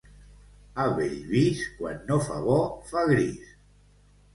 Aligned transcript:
A 0.83 0.85
Bellvís, 1.01 1.63
quan 1.77 2.03
no 2.11 2.21
fa 2.31 2.41
bo, 2.49 2.59
fa 2.93 3.09
gris. 3.15 3.59